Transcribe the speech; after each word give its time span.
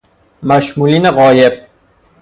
مشمولین 0.43 1.11
غایب 1.11 1.53